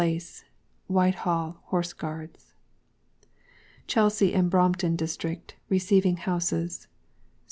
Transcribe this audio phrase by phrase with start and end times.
[0.01, 0.43] Millbank, Ponsonby place.
[0.87, 2.53] Whitehall, Horse Guards.
[3.85, 5.53] CHELSEA AND BROMPTON DISTRICT.
[5.69, 6.87] RECEIVING HOUSES.